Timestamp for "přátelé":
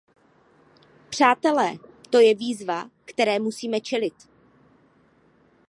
1.09-1.73